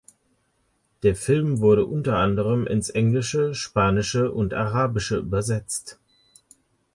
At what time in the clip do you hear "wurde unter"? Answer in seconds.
1.59-2.17